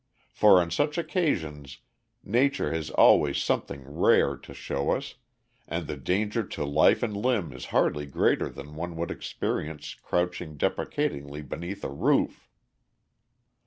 [0.31, 1.77] For on such occasions
[2.23, 5.13] Nature has always something rare to show us,
[5.67, 10.57] and the danger to life and limb is hardly greater than one would experience crouching
[10.57, 12.49] deprecatingly beneath a roof."